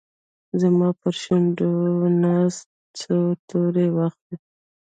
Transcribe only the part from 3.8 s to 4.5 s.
واخلې